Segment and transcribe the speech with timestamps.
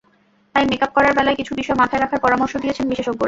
[0.55, 3.19] তাই মেকআপ করার বেলায় কিছু বিষয় মাথায় রাখার পরামর্শ দিয়েছেন বিশেষজ্ঞরা।